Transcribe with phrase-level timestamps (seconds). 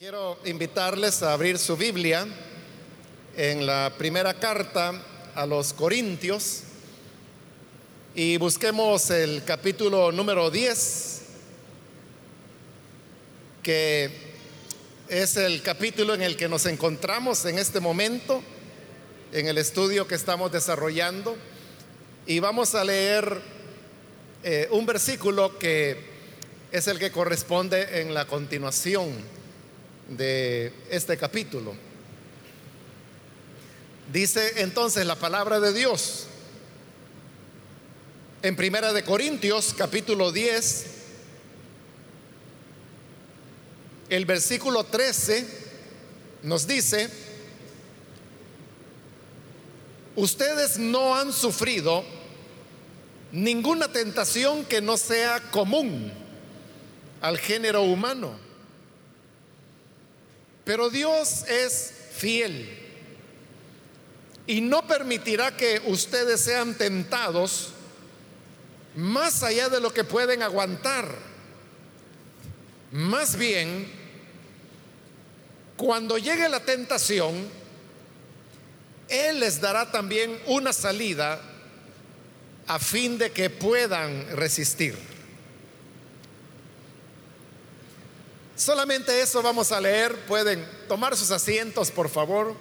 [0.00, 2.26] Quiero invitarles a abrir su Biblia
[3.36, 4.94] en la primera carta
[5.34, 6.62] a los Corintios
[8.14, 11.20] y busquemos el capítulo número 10,
[13.62, 14.10] que
[15.06, 18.42] es el capítulo en el que nos encontramos en este momento,
[19.32, 21.36] en el estudio que estamos desarrollando.
[22.26, 23.38] Y vamos a leer
[24.44, 25.98] eh, un versículo que
[26.72, 29.38] es el que corresponde en la continuación
[30.10, 31.74] de este capítulo.
[34.12, 36.26] Dice entonces la palabra de Dios
[38.42, 40.86] en Primera de Corintios capítulo 10
[44.08, 45.46] el versículo 13
[46.42, 47.08] nos dice
[50.16, 52.04] Ustedes no han sufrido
[53.30, 56.12] ninguna tentación que no sea común
[57.20, 58.49] al género humano
[60.70, 62.78] pero Dios es fiel
[64.46, 67.70] y no permitirá que ustedes sean tentados
[68.94, 71.12] más allá de lo que pueden aguantar.
[72.92, 73.90] Más bien,
[75.76, 77.48] cuando llegue la tentación,
[79.08, 81.40] Él les dará también una salida
[82.68, 84.96] a fin de que puedan resistir.
[88.60, 90.14] Solamente eso vamos a leer.
[90.26, 92.54] Pueden tomar sus asientos, por favor.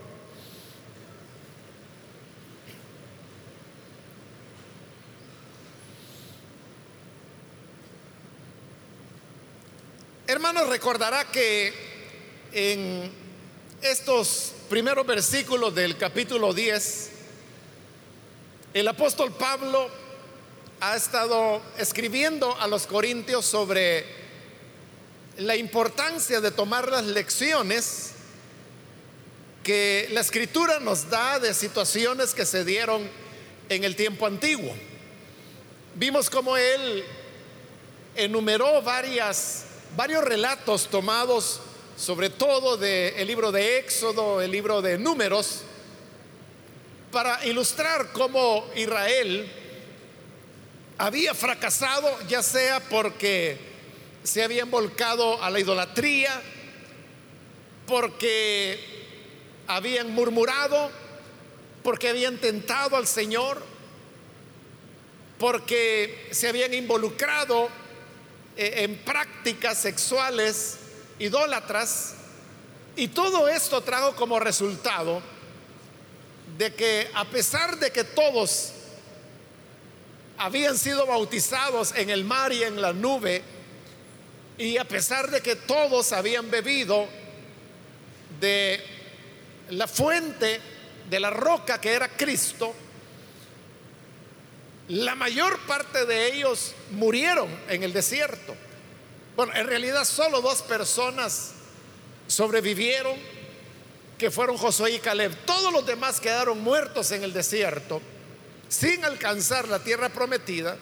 [10.26, 11.74] Hermanos, recordará que
[12.54, 13.12] en
[13.82, 17.12] estos primeros versículos del capítulo 10,
[18.74, 19.90] el apóstol Pablo
[20.80, 24.29] ha estado escribiendo a los corintios sobre
[25.38, 28.12] la importancia de tomar las lecciones
[29.64, 33.10] que la escritura nos da de situaciones que se dieron
[33.70, 34.74] en el tiempo antiguo.
[35.96, 37.04] Vimos cómo él
[38.16, 41.62] enumeró varias, varios relatos tomados
[42.00, 45.64] sobre todo del libro de Éxodo, el libro de Números,
[47.12, 49.52] para ilustrar cómo Israel
[50.98, 53.69] había fracasado, ya sea porque
[54.24, 56.42] se habían volcado a la idolatría,
[57.88, 58.80] porque
[59.68, 60.92] habían murmurado,
[61.84, 63.62] porque habían tentado al Señor,
[65.38, 67.70] porque se habían involucrado
[68.58, 70.78] eh, en prácticas sexuales
[71.18, 72.16] idólatras,
[72.96, 75.22] y todo esto trajo como resultado
[76.58, 78.74] de que a pesar de que todos
[80.38, 83.42] habían sido bautizados en el mar y en la nube,
[84.60, 87.08] y a pesar de que todos habían bebido
[88.42, 88.84] de
[89.70, 90.60] la fuente
[91.10, 92.76] de la roca que era Cristo,
[94.90, 98.54] la mayor parte de ellos murieron en el desierto.
[99.38, 101.54] Bueno, en realidad solo dos personas
[102.28, 103.16] sobrevivieron,
[104.18, 105.34] que fueron Josué y Caleb.
[105.46, 108.02] Todos los demás quedaron muertos en el desierto
[108.68, 110.78] sin alcanzar la tierra prometida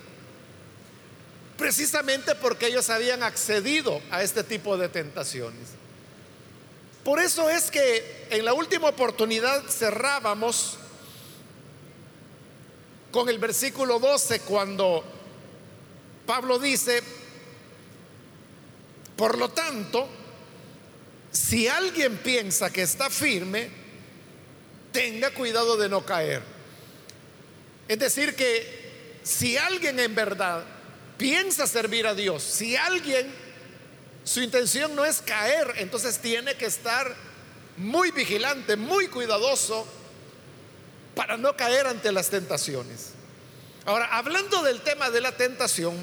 [1.57, 5.69] precisamente porque ellos habían accedido a este tipo de tentaciones.
[7.03, 10.77] Por eso es que en la última oportunidad cerrábamos
[13.11, 15.03] con el versículo 12 cuando
[16.25, 17.01] Pablo dice,
[19.15, 20.07] por lo tanto,
[21.31, 23.69] si alguien piensa que está firme,
[24.91, 26.43] tenga cuidado de no caer.
[27.87, 30.76] Es decir, que si alguien en verdad
[31.17, 33.33] piensa servir a Dios, si alguien,
[34.23, 37.15] su intención no es caer, entonces tiene que estar
[37.77, 39.87] muy vigilante, muy cuidadoso
[41.15, 43.11] para no caer ante las tentaciones.
[43.85, 45.95] Ahora, hablando del tema de la tentación,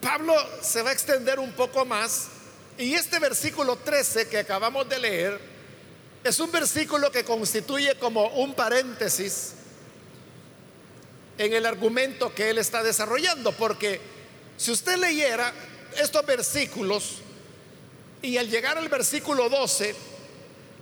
[0.00, 2.28] Pablo se va a extender un poco más
[2.78, 5.40] y este versículo 13 que acabamos de leer
[6.22, 9.54] es un versículo que constituye como un paréntesis
[11.38, 14.00] en el argumento que él está desarrollando, porque
[14.56, 15.52] si usted leyera
[16.00, 17.16] estos versículos
[18.22, 19.94] y al llegar al versículo 12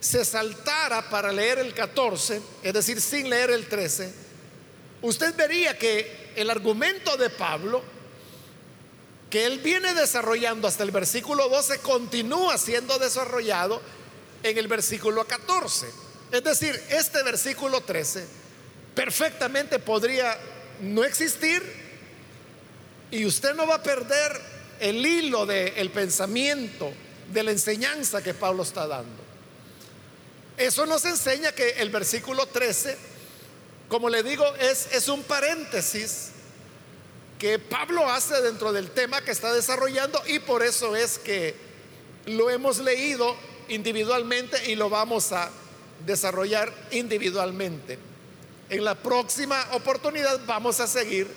[0.01, 4.13] se saltara para leer el 14, es decir, sin leer el 13,
[5.03, 7.83] usted vería que el argumento de Pablo,
[9.31, 13.81] que él viene desarrollando hasta el versículo 12, continúa siendo desarrollado
[14.43, 15.87] en el versículo 14.
[16.33, 18.42] Es decir, este versículo 13
[18.95, 20.37] perfectamente podría
[20.81, 21.63] no existir
[23.11, 24.41] y usted no va a perder
[24.81, 26.93] el hilo del pensamiento,
[27.33, 29.23] de la enseñanza que Pablo está dando.
[30.57, 32.97] Eso nos enseña que el versículo 13,
[33.89, 36.31] como le digo, es, es un paréntesis
[37.39, 41.55] que Pablo hace dentro del tema que está desarrollando y por eso es que
[42.27, 43.37] lo hemos leído
[43.69, 45.51] individualmente y lo vamos a
[46.07, 47.99] desarrollar individualmente.
[48.73, 51.29] En la próxima oportunidad vamos a seguir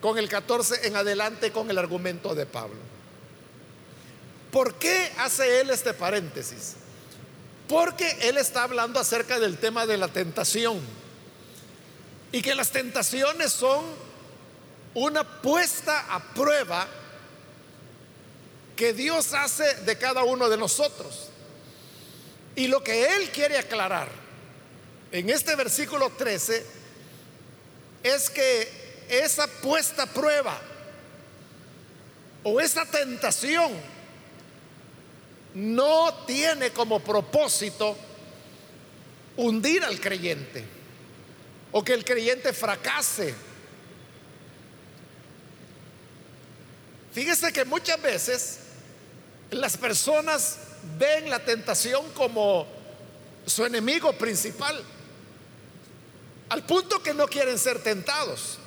[0.00, 2.78] con el 14 en adelante con el argumento de Pablo.
[4.50, 6.76] ¿Por qué hace él este paréntesis?
[7.68, 10.80] Porque él está hablando acerca del tema de la tentación
[12.32, 13.84] y que las tentaciones son
[14.94, 16.88] una puesta a prueba
[18.76, 21.28] que Dios hace de cada uno de nosotros.
[22.56, 24.29] Y lo que él quiere aclarar
[25.12, 26.64] en este versículo 13
[28.02, 28.68] es que
[29.08, 30.60] esa puesta a prueba
[32.44, 33.72] o esa tentación
[35.54, 37.96] no tiene como propósito
[39.36, 40.64] hundir al creyente
[41.72, 43.34] o que el creyente fracase.
[47.12, 48.58] Fíjese que muchas veces
[49.50, 50.58] las personas
[50.98, 52.66] ven la tentación como
[53.46, 54.80] su enemigo principal,
[56.50, 58.58] al punto que no quieren ser tentados.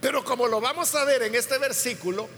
[0.00, 2.28] Pero como lo vamos a ver en este versículo,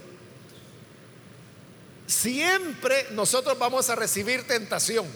[2.05, 5.07] siempre nosotros vamos a recibir tentación.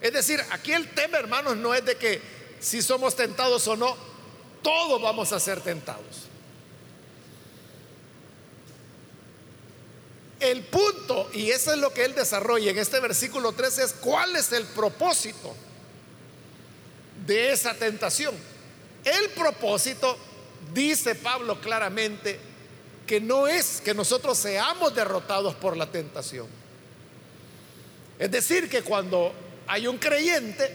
[0.00, 2.20] Es decir, aquí el tema, hermanos, no es de que
[2.60, 3.96] si somos tentados o no,
[4.62, 6.28] todos vamos a ser tentados.
[10.38, 14.36] El punto, y eso es lo que él desarrolla en este versículo 13, es cuál
[14.36, 15.54] es el propósito
[17.26, 18.34] de esa tentación.
[19.04, 20.18] El propósito,
[20.72, 22.38] dice Pablo claramente,
[23.06, 26.46] que no es que nosotros seamos derrotados por la tentación.
[28.18, 29.32] Es decir, que cuando
[29.66, 30.74] hay un creyente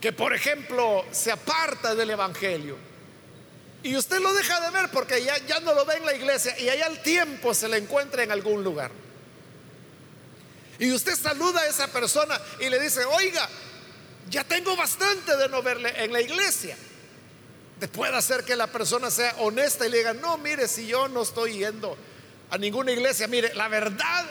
[0.00, 2.76] que, por ejemplo, se aparta del Evangelio,
[3.84, 6.58] y usted lo deja de ver porque ya, ya no lo ve en la iglesia
[6.58, 8.90] y allá al tiempo se le encuentra en algún lugar.
[10.78, 13.46] Y usted saluda a esa persona y le dice, oiga,
[14.30, 16.76] ya tengo bastante de no verle en la iglesia.
[17.92, 21.22] Puede hacer que la persona sea honesta y le diga, no, mire, si yo no
[21.22, 21.98] estoy yendo
[22.48, 24.24] a ninguna iglesia, mire, la verdad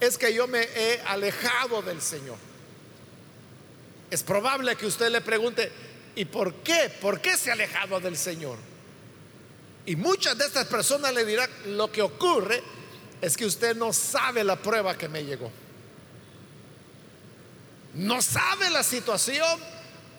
[0.00, 2.36] es que yo me he alejado del Señor.
[4.10, 5.72] Es probable que usted le pregunte,
[6.18, 6.90] ¿Y por qué?
[7.00, 8.58] ¿Por qué se ha alejado del Señor?
[9.86, 12.60] Y muchas de estas personas le dirán, lo que ocurre
[13.20, 15.48] es que usted no sabe la prueba que me llegó.
[17.98, 19.58] No sabe la situación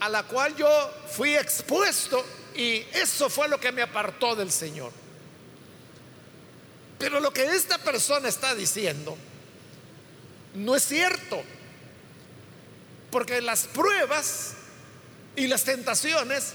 [0.02, 0.70] a la cual yo
[1.12, 4.92] fui expuesto y eso fue lo que me apartó del Señor.
[6.98, 9.18] Pero lo que esta persona está diciendo
[10.56, 11.42] no es cierto.
[13.12, 14.56] Porque las pruebas
[15.36, 16.54] y las tentaciones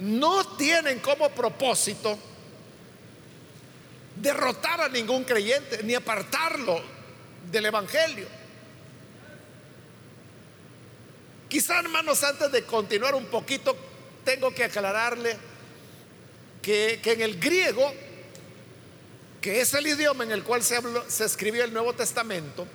[0.00, 2.18] no tienen como propósito
[4.16, 6.82] derrotar a ningún creyente ni apartarlo
[7.50, 8.26] del Evangelio.
[11.48, 13.76] Quizá, hermanos, antes de continuar un poquito,
[14.24, 15.36] tengo que aclararle
[16.60, 17.92] que, en el griego,
[19.40, 20.76] que es el idioma en el cual se,
[21.24, 22.66] escribió el Nuevo Testamento,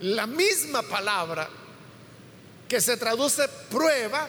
[0.00, 1.48] la misma palabra
[2.68, 4.28] que se traduce prueba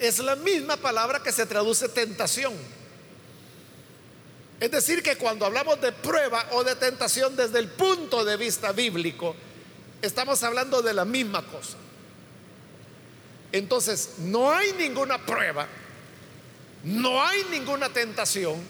[0.00, 2.54] es la misma palabra que se traduce tentación.
[4.58, 8.72] Es decir, que cuando hablamos de prueba o de tentación desde el punto de vista
[8.72, 9.36] bíblico,
[10.00, 11.76] estamos hablando de la misma cosa.
[13.52, 15.68] Entonces, no hay ninguna prueba,
[16.84, 18.60] no hay ninguna tentación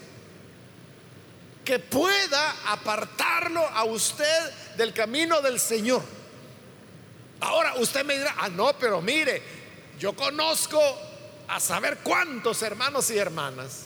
[1.63, 6.03] que pueda apartarlo a usted del camino del Señor.
[7.39, 9.41] Ahora usted me dirá, ah, no, pero mire,
[9.97, 10.81] yo conozco
[11.47, 13.85] a saber cuántos hermanos y hermanas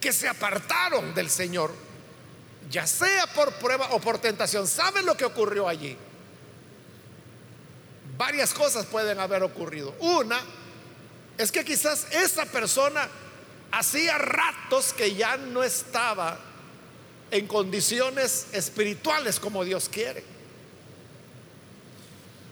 [0.00, 1.72] que se apartaron del Señor,
[2.70, 4.66] ya sea por prueba o por tentación.
[4.66, 5.96] ¿Saben lo que ocurrió allí?
[8.18, 9.94] Varias cosas pueden haber ocurrido.
[10.00, 10.40] Una
[11.38, 13.08] es que quizás esa persona
[13.70, 16.36] hacía ratos que ya no estaba
[17.30, 20.24] en condiciones espirituales como Dios quiere.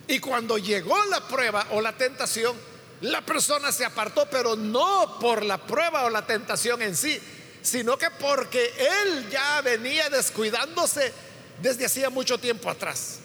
[0.06, 2.56] Y cuando llegó la prueba o la tentación,
[3.00, 7.20] la persona se apartó, pero no por la prueba o la tentación en sí,
[7.60, 11.12] sino que porque él ya venía descuidándose
[11.60, 13.18] desde hacía mucho tiempo atrás.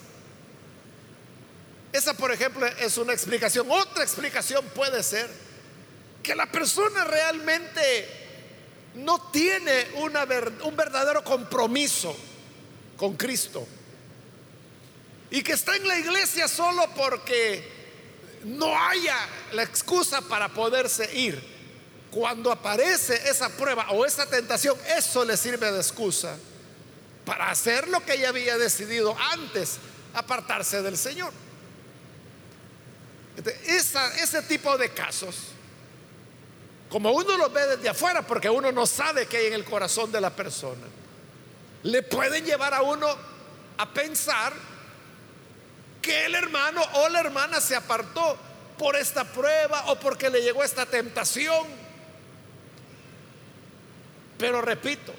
[1.92, 3.70] Esa, por ejemplo, es una explicación.
[3.70, 5.30] Otra explicación puede ser
[6.24, 8.08] que la persona realmente
[8.96, 12.16] no tiene un verdadero compromiso
[12.98, 13.68] con Cristo
[15.32, 17.82] y que está en la iglesia solo porque
[18.44, 19.16] no haya
[19.54, 21.42] la excusa para poderse ir,
[22.12, 26.38] cuando aparece esa prueba o esa tentación, eso le sirve de excusa
[27.26, 29.78] para hacer lo que ella había decidido antes,
[30.14, 31.32] apartarse del Señor.
[33.38, 35.36] Ese tipo de casos,
[36.90, 40.12] como uno lo ve desde afuera, porque uno no sabe qué hay en el corazón
[40.12, 40.88] de la persona,
[41.84, 43.08] le pueden llevar a uno
[43.78, 44.54] a pensar
[46.02, 48.38] que el hermano o la hermana se apartó
[48.78, 51.68] por esta prueba o porque le llegó esta tentación.
[54.38, 55.14] Pero repito,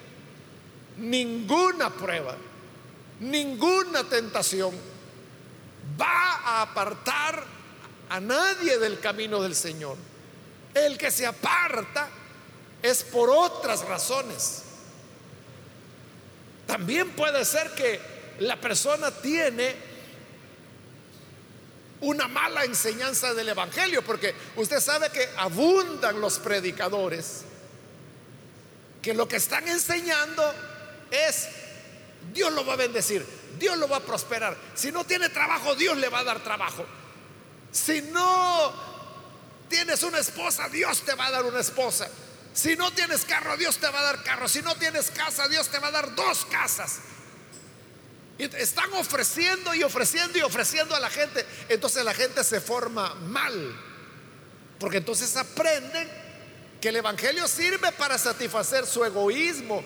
[0.98, 2.36] ninguna prueba,
[3.20, 4.72] ninguna tentación
[6.00, 7.44] va a apartar
[8.12, 9.96] a nadie del camino del Señor.
[10.74, 12.10] El que se aparta
[12.82, 14.64] es por otras razones.
[16.66, 17.98] También puede ser que
[18.40, 19.74] la persona tiene
[22.02, 27.44] una mala enseñanza del Evangelio, porque usted sabe que abundan los predicadores
[29.00, 30.54] que lo que están enseñando
[31.10, 31.48] es
[32.34, 33.24] Dios lo va a bendecir,
[33.58, 34.54] Dios lo va a prosperar.
[34.74, 36.84] Si no tiene trabajo, Dios le va a dar trabajo.
[37.72, 38.72] Si no
[39.68, 42.08] tienes una esposa, Dios te va a dar una esposa.
[42.54, 44.48] Si no tienes carro, Dios te va a dar carro.
[44.48, 46.98] Si no tienes casa, Dios te va a dar dos casas.
[48.38, 51.46] Están ofreciendo y ofreciendo y ofreciendo a la gente.
[51.68, 53.74] Entonces la gente se forma mal.
[54.78, 56.10] Porque entonces aprenden
[56.80, 59.82] que el Evangelio sirve para satisfacer su egoísmo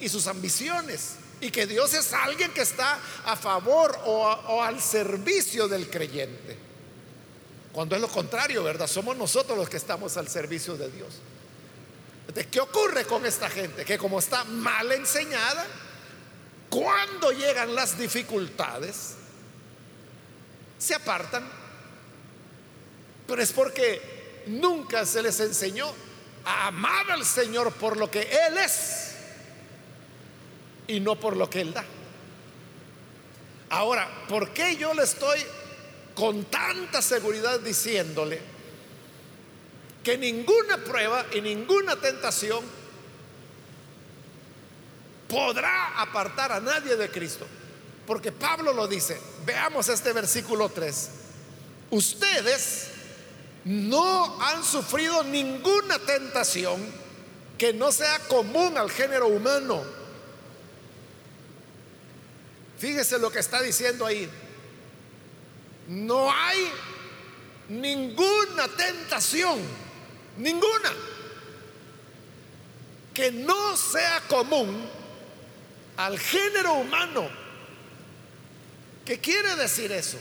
[0.00, 1.16] y sus ambiciones.
[1.40, 6.67] Y que Dios es alguien que está a favor o, al servicio del creyente.
[7.78, 8.88] Cuando es lo contrario, ¿verdad?
[8.88, 11.20] Somos nosotros los que estamos al servicio de Dios.
[12.50, 13.84] ¿Qué ocurre con esta gente?
[13.84, 15.64] Que como está mal enseñada,
[16.68, 19.14] cuando llegan las dificultades,
[20.76, 21.48] se apartan,
[23.28, 25.86] pero es porque nunca se les enseñó
[26.46, 29.12] a amar al Señor por lo que Él es
[30.88, 31.84] y no por lo que Él da.
[33.70, 35.38] Ahora, ¿por qué yo le estoy
[36.18, 38.40] con tanta seguridad diciéndole
[40.02, 42.64] que ninguna prueba y ninguna tentación
[45.28, 47.46] podrá apartar a nadie de Cristo.
[48.04, 49.20] Porque Pablo lo dice.
[49.46, 51.10] Veamos este versículo 3.
[51.90, 52.88] Ustedes
[53.64, 56.84] no han sufrido ninguna tentación
[57.56, 59.84] que no sea común al género humano.
[62.78, 64.28] Fíjese lo que está diciendo ahí.
[65.88, 66.70] No hay
[67.70, 69.58] ninguna tentación,
[70.36, 70.92] ninguna,
[73.14, 74.86] que no sea común
[75.96, 77.28] al género humano.
[79.04, 80.18] ¿Qué quiere decir eso?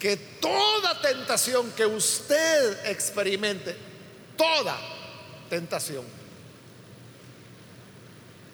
[0.00, 3.76] Que toda tentación que usted experimente,
[4.36, 4.76] toda
[5.48, 6.04] tentación,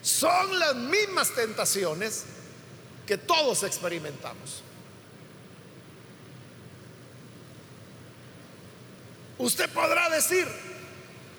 [0.02, 2.24] son las mismas tentaciones
[3.06, 4.65] que todos experimentamos.
[9.38, 10.46] Usted podrá decir,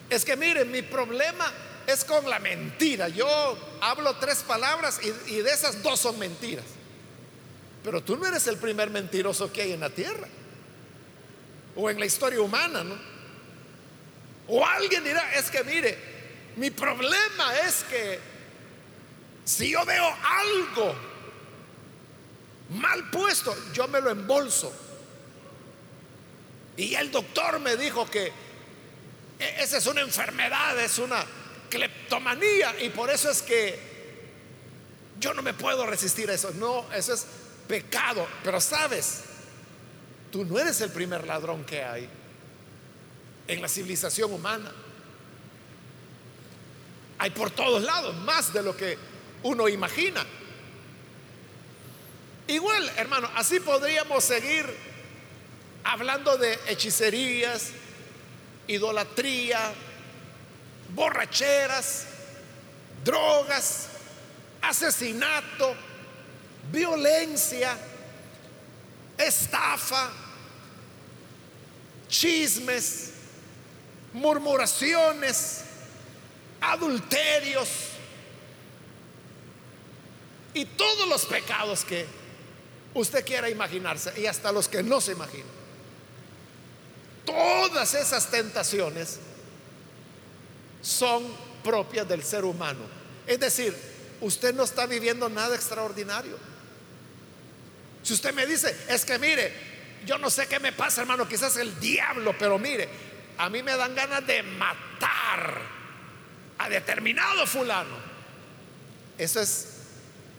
[0.09, 1.51] es que mire, mi problema
[1.87, 3.07] es con la mentira.
[3.07, 6.65] Yo hablo tres palabras y, de esas dos son mentiras.
[7.83, 10.27] Pero tú no eres el primer mentiroso que hay en la tierra.
[11.75, 12.95] O en la historia humana, ¿no?
[14.47, 15.97] O alguien dirá, es que mire,
[16.55, 18.19] mi problema es que
[19.45, 20.95] si yo veo algo
[22.71, 24.86] mal puesto, yo me lo embolso.
[26.77, 28.31] Y el doctor me dijo que
[29.39, 31.25] e, esa es una enfermedad, es una
[31.69, 33.97] cleptomanía y por eso es que
[35.19, 36.51] yo no me puedo resistir a eso.
[36.51, 37.25] No, eso es
[37.67, 38.27] pecado.
[38.43, 39.23] Pero sabes,
[40.31, 42.07] tú no eres el primer ladrón que hay
[43.47, 44.71] en la civilización humana.
[47.19, 48.97] Hay por todos lados, más de lo que
[49.41, 50.23] uno imagina.
[52.47, 54.86] Igual, hermano, así podríamos seguir
[55.87, 57.69] hablando de hechicerías,
[58.67, 59.73] idolatría,
[60.93, 62.05] borracheras,
[63.05, 63.87] drogas,
[64.61, 65.75] asesinato,
[66.73, 67.77] violencia,
[69.17, 70.11] estafa,
[72.09, 73.13] chismes,
[74.11, 75.63] murmuraciones,
[76.59, 77.69] adulterios
[80.53, 82.05] y todos los pecados que
[82.93, 85.56] usted quiera imaginarse y hasta los que no se imaginan.
[87.27, 89.19] Todas esas tentaciones
[90.81, 91.25] son
[91.61, 92.79] propias del ser humano.
[93.27, 93.75] Es decir,
[94.21, 96.37] usted no está viviendo nada extraordinario.
[98.01, 99.51] Si usted me dice, es que mire,
[100.05, 102.87] yo no sé qué me pasa, hermano, quizás el diablo, pero mire,
[103.37, 105.61] a mí me dan ganas de matar
[106.59, 107.97] a determinado fulano.
[109.17, 109.67] Eso es,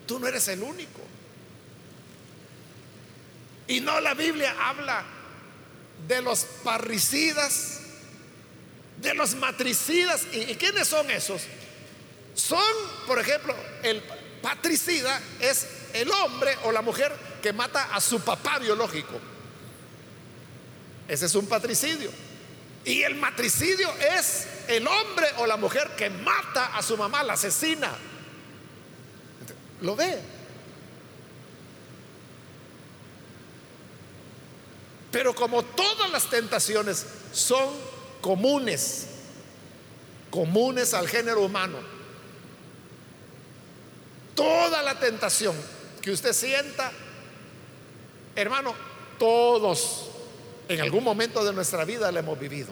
[0.06, 1.02] tú no eres el único.
[3.66, 5.17] Y no la Biblia habla
[6.06, 7.80] de los parricidas,
[8.98, 10.26] de los matricidas.
[10.32, 11.42] ¿Y, quiénes son esos?
[12.34, 12.74] Son,
[13.06, 14.02] por ejemplo, el
[14.42, 17.12] patricida es el hombre o la mujer
[17.42, 19.18] que mata a su papá biológico.
[21.08, 22.10] Ese es un patricidio.
[22.84, 27.34] Y el matricidio es el hombre o la mujer que mata a su mamá, la
[27.34, 27.90] asesina.
[29.80, 30.18] ¿Lo ve?
[35.10, 37.68] Pero como todas las tentaciones son
[38.20, 39.06] comunes,
[40.30, 41.78] comunes al género humano,
[44.34, 45.56] toda la tentación
[46.02, 46.92] que usted sienta,
[48.36, 48.74] hermano,
[49.18, 50.10] todos
[50.68, 52.68] en algún momento de nuestra vida la hemos vivido.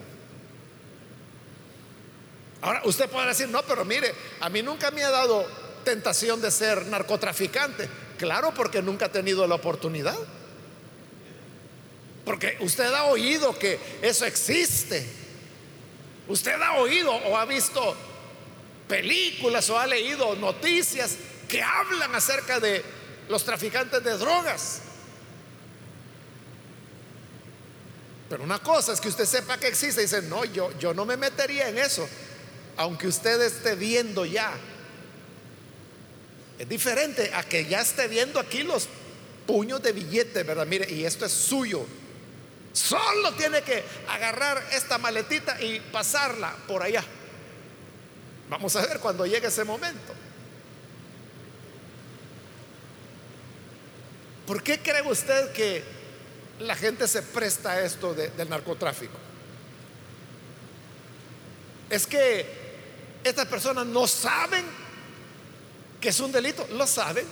[2.61, 5.45] Ahora, usted podrá decir, no, pero mire, a mí nunca me ha dado
[5.83, 7.89] tentación de ser narcotraficante.
[8.17, 10.17] Claro, porque nunca ha tenido la oportunidad.
[12.27, 15.01] Porque usted ha oído que eso existe.
[16.27, 17.95] Usted ha oído o ha visto
[18.85, 21.15] películas o ha leído noticias
[21.47, 22.83] que hablan acerca de
[23.29, 24.81] los traficantes de drogas.
[28.29, 31.05] Pero una cosa es que usted sepa que existe y dice, no, yo, yo no
[31.05, 32.05] me metería en eso,
[32.75, 34.51] aunque usted esté viendo ya.
[36.59, 38.89] Es diferente a que ya esté viendo aquí los
[39.45, 40.67] puños de billetes, ¿verdad?
[40.67, 41.87] Mire, y esto es suyo.
[42.77, 47.03] Solo tiene que agarrar esta maletita y pasarla por allá.
[48.51, 50.13] Vamos a ver cuando llegue ese momento.
[54.45, 55.83] ¿Por qué cree usted que
[56.59, 59.17] la gente se presta a esto del narcotráfico?
[61.89, 62.45] Es que
[63.23, 64.65] estas personas no saben
[65.99, 67.25] que es un delito, lo saben.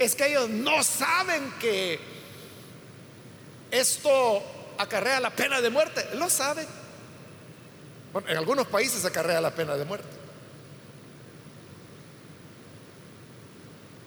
[0.00, 2.13] Es que ellos no saben que
[3.74, 4.42] esto
[4.78, 6.66] acarrea la pena de muerte, lo saben.
[8.12, 10.08] Bueno, en algunos países acarrea la pena de muerte.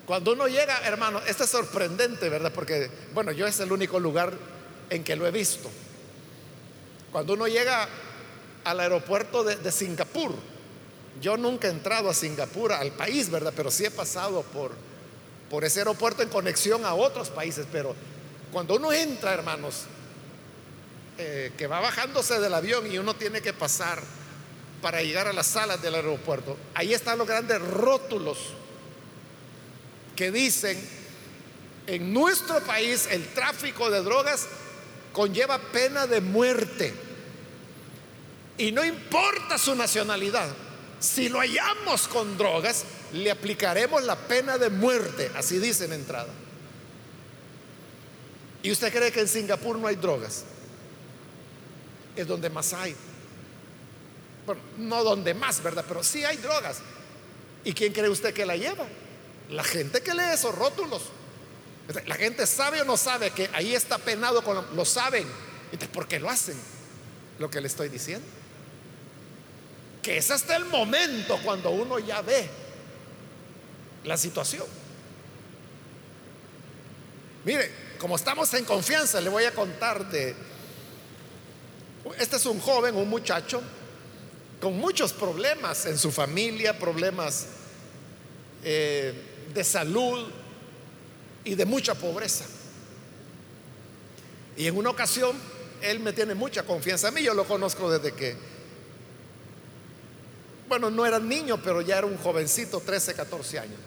[0.06, 2.53] Cuando uno llega, hermano, esto es sorprendente, ¿verdad?
[2.56, 4.32] Porque, bueno, yo es el único lugar
[4.89, 5.69] en que lo he visto.
[7.12, 7.89] Cuando uno llega
[8.63, 10.34] al aeropuerto de, de Singapur,
[11.19, 13.51] yo nunca he entrado a Singapur, al país, ¿verdad?
[13.53, 14.71] Pero sí he pasado por,
[15.49, 17.93] por ese aeropuerto en conexión a otros países, pero
[18.51, 19.86] cuando uno entra, hermanos,
[21.17, 24.01] eh, que va bajándose del avión y uno tiene que pasar
[24.81, 28.38] para llegar a las salas del aeropuerto, ahí están los grandes rótulos
[30.15, 30.77] que dicen,
[31.88, 34.47] en nuestro país el tráfico de drogas
[35.13, 36.93] conlleva pena de muerte.
[38.57, 40.49] Y no importa su nacionalidad,
[40.99, 46.29] si lo hallamos con drogas, le aplicaremos la pena de muerte, así dice en entrada.
[48.67, 50.43] ¿Y usted cree que en Singapur no hay drogas?
[52.17, 52.93] Es donde más hay.
[54.45, 55.86] Bueno, no donde más, ¿verdad?
[55.88, 56.80] Pero sí hay drogas.
[57.63, 58.86] ¿Y quién cree usted que la lleva?
[59.51, 61.03] La gente que lee esos rótulos.
[62.08, 65.25] La gente sabe o no sabe que ahí está penado con lo, saben.
[65.71, 66.58] Entonces, ¿por qué lo hacen?
[67.39, 68.27] Lo que le estoy diciendo.
[70.03, 72.49] Que es hasta el momento cuando uno ya ve
[74.03, 74.65] la situación.
[77.45, 80.36] Mire, como estamos en confianza, le voy a contar de...
[82.19, 83.62] Este es un joven, un muchacho,
[84.62, 87.47] con muchos problemas en su familia, problemas
[88.63, 89.13] eh,
[89.53, 90.27] de salud
[91.43, 92.45] y de mucha pobreza.
[94.55, 95.36] Y en una ocasión,
[95.81, 98.36] él me tiene mucha confianza a mí, yo lo conozco desde que,
[100.67, 103.79] bueno, no era niño, pero ya era un jovencito, 13, 14 años.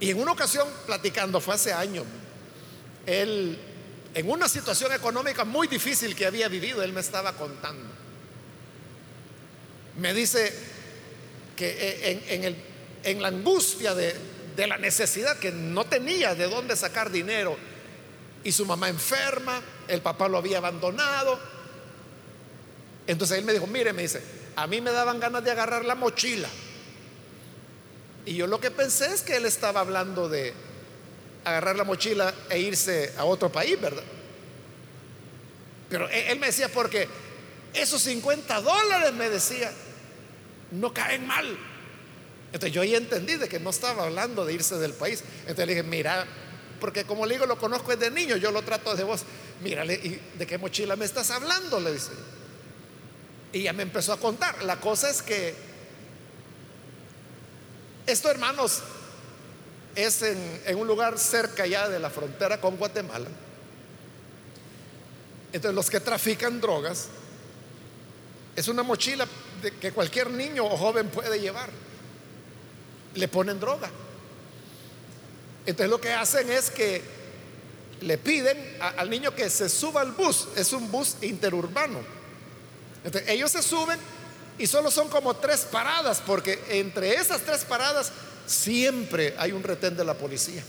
[0.00, 2.04] Y en una ocasión, platicando, fue hace años,
[3.10, 3.58] él,
[4.14, 7.88] en una situación económica muy difícil que había vivido, él me estaba contando.
[9.98, 10.52] Me dice
[11.56, 12.56] que
[13.04, 17.56] en, la angustia de la necesidad que no tenía de dónde sacar dinero,
[18.42, 21.38] y su mamá enferma, el papá lo había abandonado.
[23.06, 24.22] Entonces él me dijo, mire, me dice,
[24.56, 26.48] a mí me daban ganas de agarrar la mochila.
[28.24, 30.54] Y yo lo que pensé es que él estaba hablando de,
[31.44, 34.02] agarrar la mochila e irse a otro país, ¿verdad?
[35.88, 37.08] Pero él me decía porque
[37.74, 39.72] esos 50 dólares, me decía,
[40.70, 41.58] no caen mal.
[42.52, 45.22] Entonces yo ya entendí de que no estaba hablando de irse del país.
[45.40, 46.26] Entonces le dije, mira,
[46.80, 49.22] porque como le digo, lo conozco desde niño, yo lo trato de vos.
[49.62, 51.78] Mírale, ¿y ¿de qué mochila me estás hablando?
[51.80, 52.12] Le dice.
[53.52, 54.62] Y ya me empezó a contar.
[54.62, 55.54] La cosa es que
[58.06, 58.82] esto, hermanos,
[59.94, 63.28] es en, un lugar cerca ya de la frontera con Guatemala.
[65.52, 67.08] Entonces los que trafican drogas
[68.54, 69.26] es una mochila
[69.80, 71.70] que cualquier niño o joven puede llevar.
[73.14, 73.90] Le ponen droga.
[75.66, 77.02] Entonces lo que hacen es que
[78.00, 80.48] le piden al niño que se suba al bus.
[80.56, 81.98] Es un bus interurbano.
[83.04, 83.98] Entonces ellos se suben
[84.58, 88.12] y solo son como tres paradas porque entre esas tres paradas
[88.50, 90.62] siempre hay un retén de la policía.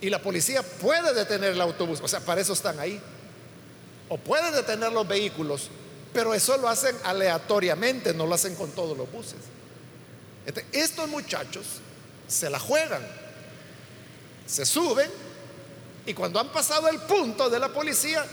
[0.00, 3.00] Y la policía puede detener el autobús, o sea, para eso están ahí.
[4.08, 5.68] O puede detener los vehículos,
[6.12, 9.40] pero eso lo hacen aleatoriamente, no lo hacen con todos los buses.
[10.72, 11.66] estos muchachos
[12.28, 13.02] se la juegan,
[14.46, 15.10] se suben
[16.06, 18.24] y cuando han pasado el punto de la policía,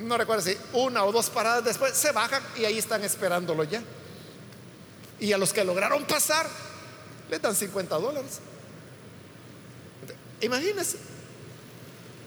[0.00, 3.82] no recuerdo si una o dos paradas después, se bajan y ahí están esperándolo ya.
[5.20, 6.48] Y a los que lograron pasar,
[7.30, 8.40] les dan 50 dólares.
[10.40, 10.98] Imagínense,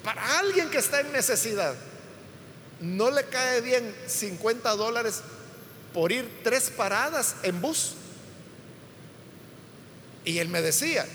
[0.03, 1.75] para alguien que está en necesidad,
[2.79, 5.21] no le cae bien 50 dólares
[5.93, 7.93] por ir tres paradas en bus.
[10.25, 11.05] Y él me decía,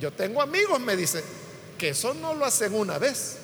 [0.00, 1.22] yo tengo amigos, me dice,
[1.78, 3.38] que eso no lo hacen una vez,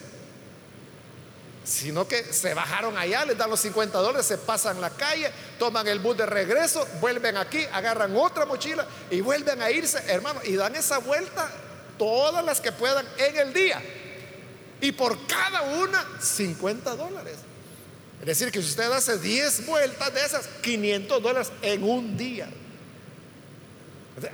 [1.68, 5.86] sino que se bajaron allá, les dan los 50 dólares, se pasan la calle, toman
[5.86, 10.56] el bus de regreso, vuelven aquí, agarran otra mochila y vuelven a irse, hermano, y
[10.56, 11.50] dan esa vuelta
[11.98, 13.82] todas las que puedan en el día.
[14.80, 17.36] Y por cada una, 50 dólares.
[18.20, 22.48] Es decir, que si usted hace 10 vueltas de esas, 500 dólares en un día.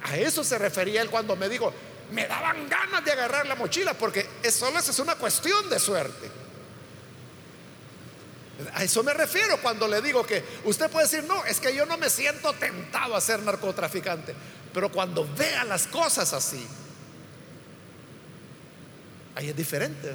[0.05, 1.73] A eso se refería él cuando me dijo,
[2.13, 6.44] me daban ganas de agarrar la mochila, porque eso es una cuestión de suerte.
[8.75, 11.87] A eso me refiero cuando le digo que usted puede decir, no, es que yo
[11.87, 14.35] no me siento tentado a ser narcotraficante,
[14.73, 16.65] pero cuando vea las cosas así,
[19.35, 20.13] Ahí es diferente.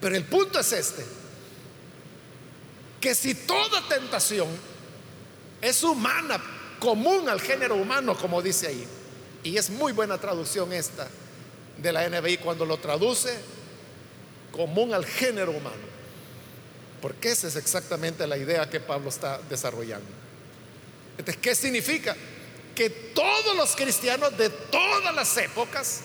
[0.00, 1.04] Pero el punto es este,
[3.00, 4.48] que si toda tentación
[5.60, 6.40] es humana,
[6.78, 8.86] común al género humano, como dice ahí,
[9.42, 11.08] y es muy buena traducción esta
[11.78, 13.38] de la NBI cuando lo traduce
[14.56, 15.76] común al género humano,
[17.02, 20.08] porque esa es exactamente la idea que Pablo está desarrollando.
[21.18, 22.16] Entonces, ¿qué significa?
[22.76, 26.02] que todos los cristianos de todas las épocas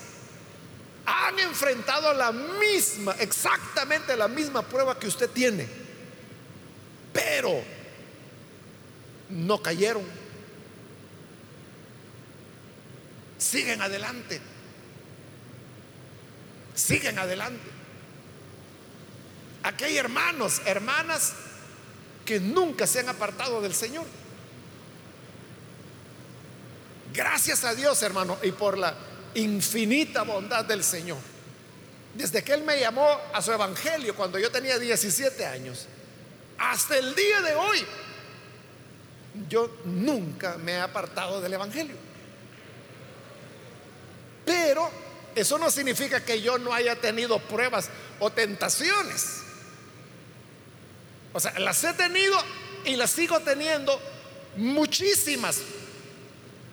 [1.04, 5.68] han enfrentado la misma, exactamente la misma prueba que usted tiene,
[7.12, 7.62] pero
[9.28, 10.04] no cayeron.
[13.36, 14.40] Siguen adelante.
[16.74, 17.71] Siguen adelante.
[19.62, 21.34] Aquí hay hermanos, hermanas
[22.24, 24.06] que nunca se han apartado del Señor.
[27.12, 28.94] Gracias a Dios, hermano, y por la
[29.34, 31.18] infinita bondad del Señor.
[32.14, 35.86] Desde que Él me llamó a su evangelio cuando yo tenía 17 años,
[36.58, 37.86] hasta el día de hoy,
[39.48, 41.96] yo nunca me he apartado del evangelio.
[44.44, 44.90] Pero
[45.34, 47.88] eso no significa que yo no haya tenido pruebas
[48.20, 49.41] o tentaciones.
[51.32, 52.36] O sea, las he tenido
[52.84, 53.98] y las sigo teniendo
[54.56, 55.58] muchísimas,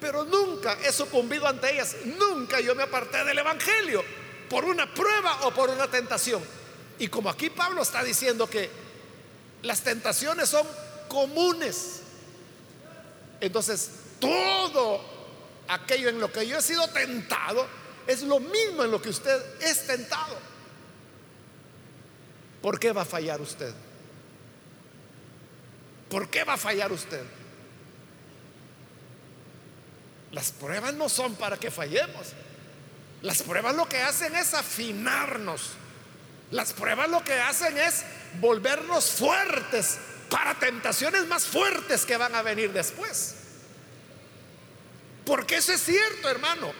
[0.02, 1.96] pero nunca he sucumbido ante ellas.
[2.06, 4.04] Nunca yo me aparté del Evangelio
[4.50, 6.42] por una prueba o por una tentación.
[6.98, 8.70] Y como aquí Pablo está diciendo que
[9.62, 10.68] las tentaciones son
[11.08, 12.02] comunes,
[13.40, 15.02] entonces todo
[15.68, 17.66] aquello en lo que yo he sido tentado
[18.08, 20.38] es lo mismo en lo que usted es tentado.
[22.62, 23.74] ¿Por qué va a fallar usted?
[26.10, 27.24] ¿Por qué va a fallar usted?
[30.32, 32.34] Las pruebas no son para que fallemos.
[33.22, 35.72] Las pruebas lo que hacen es afinarnos.
[36.52, 38.04] Las pruebas lo que hacen es
[38.40, 43.36] volvernos fuertes para tentaciones más fuertes que van a venir después.
[45.26, 46.72] Porque eso es cierto, hermano.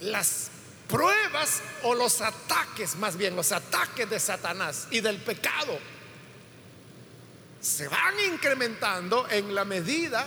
[0.00, 0.50] Las
[0.88, 5.78] pruebas o los ataques, más bien los ataques de Satanás y del pecado,
[7.60, 10.26] se van incrementando en la medida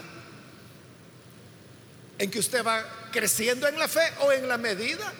[2.17, 5.11] en que usted va creciendo en la fe o en la medida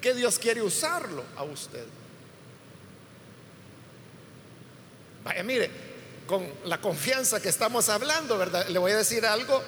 [0.00, 1.84] que Dios quiere usarlo a usted.
[5.22, 5.70] Vaya, mire,
[6.26, 8.66] con la confianza que estamos hablando, ¿verdad?
[8.68, 9.62] Le voy a decir algo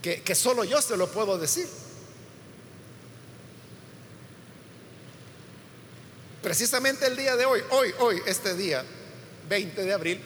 [0.00, 1.68] que, que solo yo se lo puedo decir.
[6.42, 8.84] Precisamente el día de hoy, hoy, hoy, este día,
[9.52, 10.18] 20 de abril,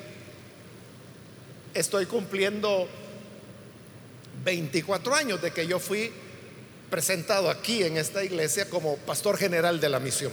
[1.75, 2.89] estoy cumpliendo
[4.45, 6.13] 24 años de que yo fui
[6.89, 10.31] presentado aquí en esta iglesia como pastor general de la misión.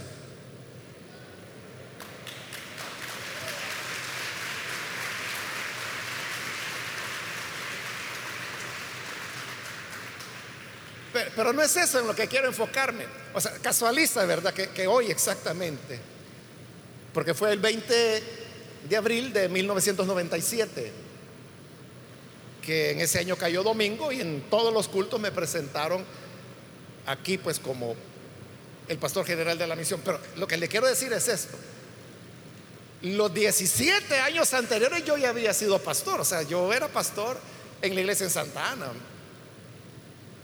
[11.36, 13.08] Pero, no es eso en lo que quiero enfocarme.
[13.34, 14.54] O sea, casualiza, ¿verdad?
[14.54, 16.00] Que, que hoy exactamente.
[17.12, 18.43] Porque fue el 20
[18.90, 20.92] de abril de 1997
[22.64, 26.04] que en ese año cayó domingo y en todos los cultos me presentaron
[27.06, 27.96] aquí pues como
[28.88, 30.02] el pastor general de la misión.
[30.04, 31.58] Pero lo que le quiero decir es esto.
[33.02, 37.38] Los 17 años anteriores yo ya había sido pastor, o sea, yo era pastor
[37.82, 38.88] en la iglesia en Santa Ana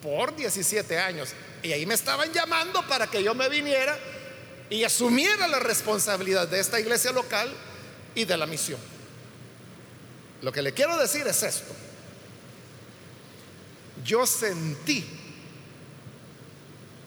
[0.04, 1.30] por 17 años.
[1.64, 3.98] Y ahí me estaban llamando para que yo me viniera
[4.70, 7.50] y asumiera la responsabilidad de esta iglesia local
[8.16, 8.80] y de la misión.
[10.42, 11.74] Lo que le quiero decir es esto.
[14.04, 15.06] Yo sentí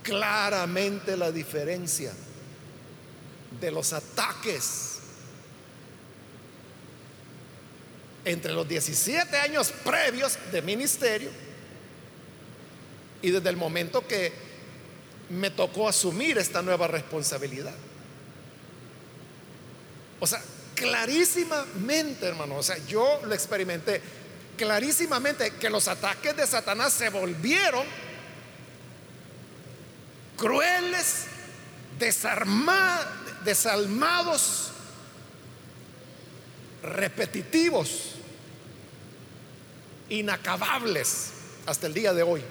[0.03, 2.13] claramente la diferencia
[3.61, 4.99] de los ataques
[8.25, 11.31] entre los 17 años previos de ministerio
[13.21, 14.33] y desde el momento que
[15.31, 17.75] me tocó asumir esta nueva responsabilidad.
[20.21, 20.43] O sea,
[20.83, 24.03] clarísimamente, hermano, o sea, yo lo experimenté
[24.57, 27.87] clarísimamente que los ataques de Satanás se volvieron
[30.37, 31.27] crueles,
[33.45, 34.73] desalmados,
[36.83, 38.17] repetitivos,
[40.09, 41.29] inacabables
[41.65, 42.43] hasta el día de hoy.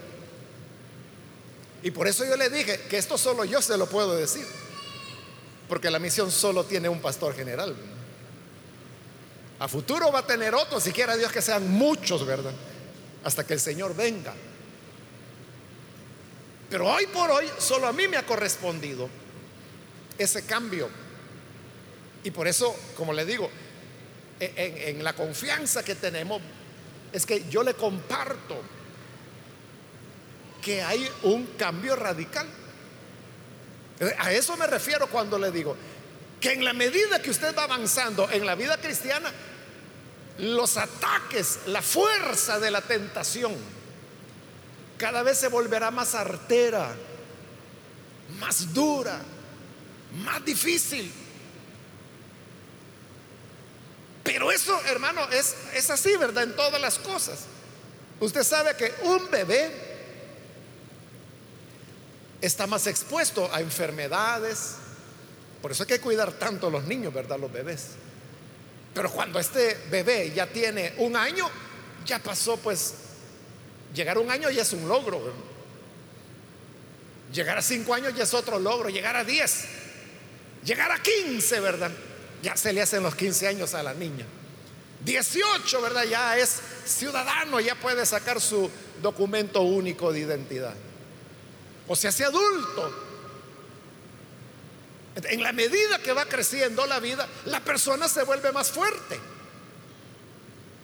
[1.84, 4.48] Y por eso yo le dije que esto solo yo se lo puedo decir,
[5.68, 7.76] porque la misión solo tiene un pastor general.
[9.62, 12.52] A futuro va a tener otro, si quiera Dios que sean muchos, ¿verdad?
[13.24, 14.34] Hasta que el Señor venga.
[16.68, 19.08] Pero hoy por hoy solo a mí me ha correspondido
[20.18, 20.90] ese cambio.
[22.24, 23.52] Y por eso, como le digo,
[24.40, 26.42] en, en, la confianza que tenemos,
[27.14, 28.60] es que yo le comparto
[30.60, 32.48] que hay un cambio radical.
[34.18, 35.78] A eso me refiero cuando le digo
[36.40, 39.32] que en la medida que usted va avanzando en la vida cristiana,
[40.38, 43.56] los ataques, la fuerza de la tentación,
[44.98, 46.96] cada vez se volverá más artera,
[48.40, 49.20] más dura,
[50.24, 51.12] más difícil.
[54.24, 56.44] Pero eso, hermano, es, es así, ¿verdad?
[56.44, 57.40] En todas las cosas.
[58.20, 59.72] Usted sabe que un bebé
[62.42, 64.76] está más expuesto a enfermedades.
[65.62, 67.40] Por eso hay que cuidar tanto a los niños, ¿verdad?
[67.40, 67.88] Los bebés.
[68.94, 71.50] Pero cuando este bebé ya tiene un año,
[72.06, 72.94] ya pasó pues,
[73.94, 75.22] llegar a un año ya es un logro.
[77.32, 79.64] Llegar a cinco años ya es otro logro, llegar a diez,
[80.66, 81.92] llegar a quince, ¿verdad?
[82.44, 84.26] Ya se le hacen los quince años a la niña.
[85.00, 86.04] Dieciocho, ¿verdad?
[86.04, 88.70] Ya es ciudadano, ya puede sacar su
[89.02, 90.76] documento único de identidad.
[91.88, 93.11] O se hace adulto.
[95.16, 99.20] En la medida que va creciendo la vida, la persona se vuelve más fuerte.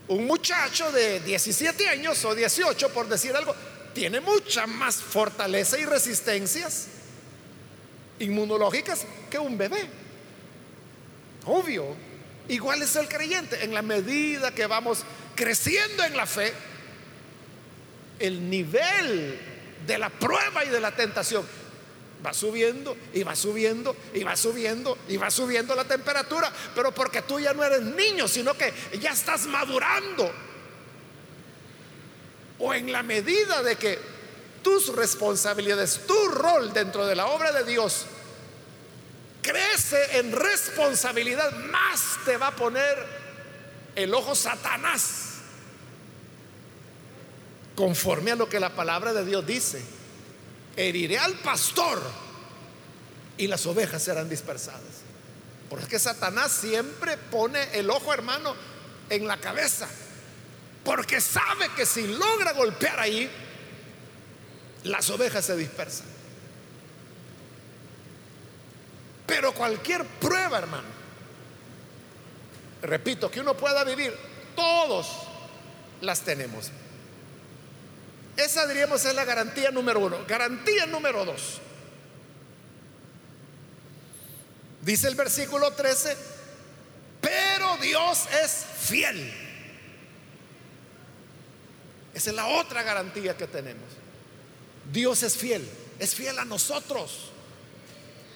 [0.10, 3.56] Un muchacho de 17 años o 18, por decir algo,
[3.94, 6.88] tiene mucha más fortaleza y resistencias
[8.20, 9.88] inmunológicas que un bebé.
[11.46, 11.96] Obvio.
[12.50, 13.64] Igual es el creyente.
[13.64, 15.04] En la medida que vamos
[15.36, 16.54] creciendo en la fe,
[18.20, 19.40] el nivel
[19.86, 21.46] de la prueba y de la tentación
[22.26, 27.22] Va subiendo y va subiendo y va subiendo y va subiendo la temperatura, pero porque
[27.22, 30.32] tú ya no eres niño, sino que ya estás madurando.
[32.60, 34.00] O en la medida de que
[34.64, 38.08] tus responsabilidades, tu rol dentro de la obra de Dios
[39.44, 42.98] crece en responsabilidad, más te va a poner
[43.96, 45.36] el ojo Satanás.
[47.76, 49.97] Conforme a lo que la palabra de Dios dice
[50.78, 52.02] heriré al pastor
[53.38, 55.02] y las ovejas serán dispersadas.
[55.70, 58.56] Porque Satanás siempre pone el ojo, hermano,
[59.10, 59.88] en la cabeza.
[60.84, 63.30] Porque sabe que si logra golpear ahí,
[64.84, 66.08] las ovejas se dispersan.
[69.26, 70.88] Pero cualquier prueba, hermano,
[72.82, 74.16] repito, que uno pueda vivir,
[74.56, 75.08] todos
[76.00, 76.72] las tenemos.
[78.38, 80.24] Esa diríamos es la garantía número uno.
[80.28, 81.60] Garantía número dos.
[84.84, 86.16] Dice el versículo 13,
[87.20, 89.34] pero Dios es fiel.
[92.14, 93.90] Esa es la otra garantía que tenemos.
[94.92, 95.68] Dios es fiel,
[96.00, 97.32] es fiel a nosotros.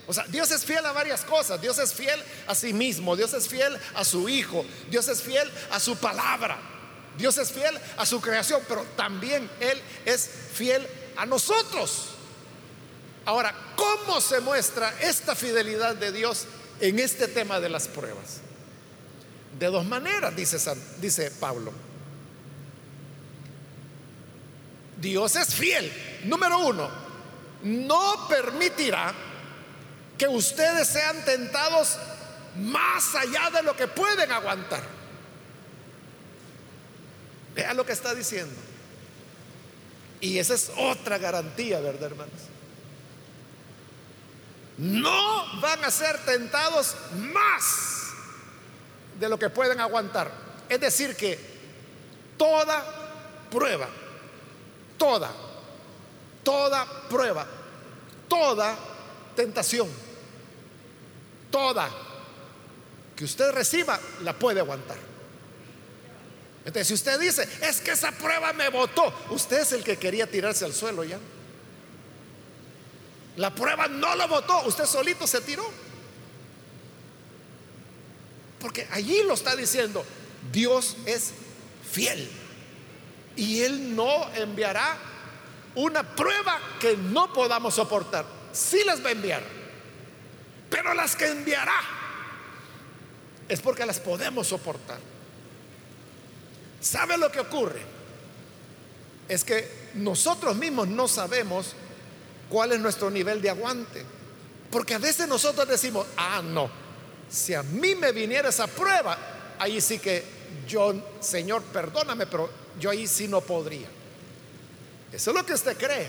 [0.07, 1.61] O sea, Dios es fiel a varias cosas.
[1.61, 5.49] Dios es fiel a sí mismo, Dios es fiel a su Hijo, Dios es fiel
[5.69, 6.59] a su palabra,
[7.17, 12.09] Dios es fiel a su creación, pero también Él es fiel a nosotros.
[13.25, 16.45] Ahora, ¿cómo se muestra esta fidelidad de Dios
[16.79, 18.39] en este tema de las pruebas?
[19.59, 20.57] De dos maneras, dice,
[20.99, 21.71] dice Pablo.
[24.97, 25.91] Dios es fiel.
[26.25, 26.89] Número uno,
[27.63, 29.13] no permitirá
[30.17, 31.97] que ustedes sean tentados
[32.55, 35.00] más allá de lo que pueden aguantar.
[37.55, 38.55] Vean lo que está diciendo.
[40.19, 42.41] Y esa es otra garantía, ¿verdad, hermanos?
[44.77, 48.11] No van a ser tentados más
[49.19, 50.31] de lo que pueden aguantar.
[50.69, 51.37] Es decir, que
[52.37, 52.83] toda
[53.49, 53.87] prueba,
[54.97, 55.31] toda,
[56.43, 57.45] toda prueba,
[58.27, 58.77] toda
[59.35, 59.89] tentación
[61.51, 61.89] toda
[63.15, 64.97] que usted reciba, la puede aguantar.
[66.65, 70.27] Entonces, si usted dice, es que esa prueba me votó, usted es el que quería
[70.27, 71.19] tirarse al suelo ya.
[73.37, 75.65] La prueba no lo votó, usted solito se tiró.
[78.59, 80.05] Porque allí lo está diciendo,
[80.51, 81.31] Dios es
[81.91, 82.29] fiel.
[83.35, 84.97] Y Él no enviará
[85.73, 88.25] una prueba que no podamos soportar.
[88.51, 89.61] Sí las va a enviar
[90.71, 91.79] pero las que enviará
[93.49, 94.99] es porque las podemos soportar.
[96.81, 97.81] ¿Sabe lo que ocurre?
[99.29, 101.75] Es que nosotros mismos no sabemos
[102.49, 104.03] cuál es nuestro nivel de aguante.
[104.71, 106.69] Porque a veces nosotros decimos, ah, no,
[107.29, 109.17] si a mí me viniera esa prueba,
[109.59, 110.23] ahí sí que
[110.67, 113.87] yo, Señor, perdóname, pero yo ahí sí no podría.
[115.13, 116.07] Eso es lo que usted cree.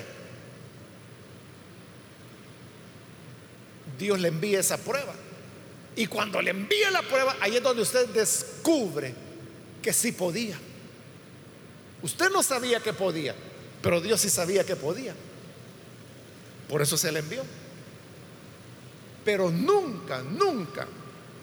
[3.99, 5.13] Dios le envía esa prueba.
[5.97, 9.15] Y cuando le envía la prueba, ahí es donde usted descubre
[9.83, 10.57] que sí podía.
[12.03, 13.35] Usted no sabía que podía,
[13.83, 15.15] pero Dios sí sabía que podía.
[16.69, 17.43] Por eso se le envió.
[19.25, 20.87] Pero nunca, nunca,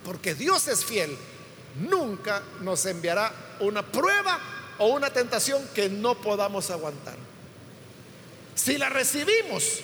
[0.04, 1.16] porque Dios es fiel,
[1.90, 4.40] nunca nos enviará una prueba
[4.80, 7.16] o una tentación que no podamos aguantar.
[8.56, 9.80] Si la recibimos,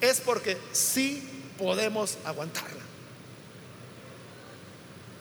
[0.00, 1.22] es porque sí
[1.58, 2.80] podemos aguantarla.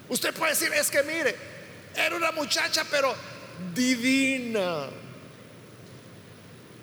[0.10, 1.36] Usted puede decir, es que mire,
[1.96, 3.14] era una muchacha pero
[3.74, 4.88] divina.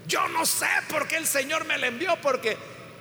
[0.06, 2.56] Yo no sé por qué el Señor me la envió, porque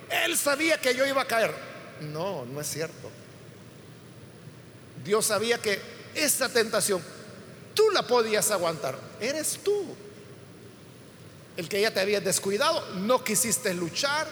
[0.10, 1.54] Él sabía que yo iba a caer.
[2.02, 3.12] No, no es cierto.
[5.04, 5.80] Dios sabía que
[6.16, 7.02] esa tentación
[7.76, 8.98] tú la podías aguantar.
[9.20, 9.96] Eres tú
[11.58, 14.28] el que ya te había descuidado, no quisiste luchar,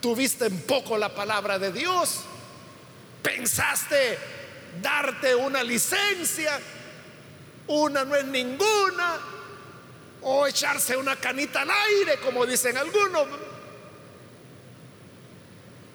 [0.00, 2.20] tuviste en poco la palabra de Dios,
[3.22, 4.18] pensaste
[4.82, 6.58] darte una licencia,
[7.68, 9.20] una no es ninguna,
[10.22, 13.26] o echarse una canita al aire, como dicen algunos.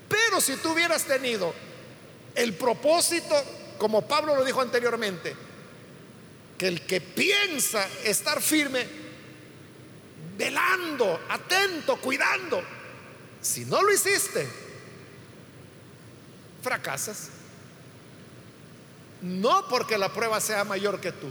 [0.08, 1.54] Pero si tú hubieras tenido
[2.36, 3.36] el propósito,
[3.78, 5.36] como Pablo lo dijo anteriormente,
[6.58, 8.86] que el que piensa estar firme,
[10.38, 12.64] velando, atento, cuidando,
[13.42, 14.48] si no lo hiciste,
[16.62, 17.30] fracasas.
[19.22, 21.28] No porque la prueba sea mayor que tú,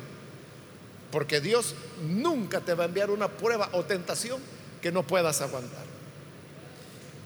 [1.11, 4.41] porque Dios nunca te va a enviar una prueba o tentación
[4.81, 5.85] que no puedas aguantar.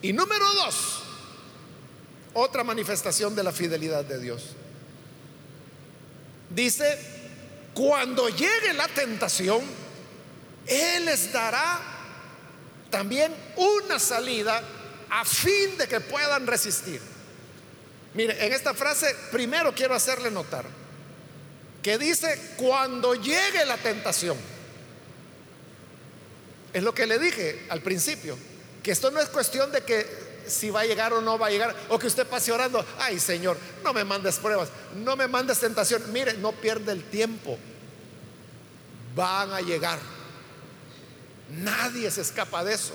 [0.03, 1.02] Y número dos,
[2.35, 4.50] otra manifestación de la fidelidad de Dios.
[6.50, 6.98] Dice,
[7.75, 9.63] cuando llegue la tentación,
[10.67, 11.81] Él les dará
[12.90, 14.63] también una salida
[15.11, 17.00] a fin de que puedan resistir.
[18.15, 20.83] Mire, en esta frase primero quiero hacerle notar
[21.85, 24.38] que dice cuando llegue la tentación.
[26.72, 28.38] Es lo que le dije al principio,
[28.82, 31.50] que esto no es cuestión de que si va a llegar o no va a
[31.50, 35.60] llegar, o que usted pase orando, ay Señor, no me mandes pruebas, no me mandes
[35.60, 36.10] tentación.
[36.10, 37.58] Mire, no pierde el tiempo.
[39.14, 39.98] Van a llegar.
[41.50, 42.94] Nadie se escapa de eso.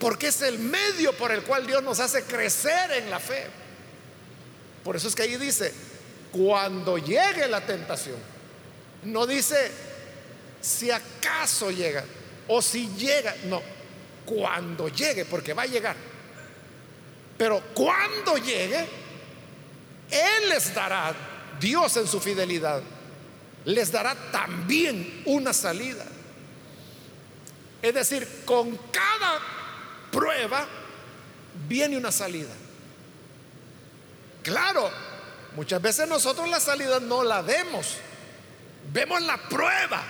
[0.00, 3.46] Porque es el medio por el cual Dios nos hace crecer en la fe.
[4.82, 5.72] Por eso es que ahí dice,
[6.34, 8.16] cuando llegue la tentación,
[9.04, 9.70] no dice
[10.60, 12.04] si acaso llega
[12.48, 13.62] o si llega, no,
[14.26, 15.94] cuando llegue, porque va a llegar.
[17.38, 18.80] Pero cuando llegue,
[20.10, 21.14] Él les dará,
[21.60, 22.82] Dios en su fidelidad,
[23.66, 26.04] les dará también una salida.
[27.80, 29.38] Es decir, con cada
[30.10, 30.66] prueba
[31.68, 32.52] viene una salida.
[34.42, 34.90] Claro,
[35.54, 37.96] muchas veces nosotros la salida no la vemos,
[38.92, 40.02] vemos la prueba,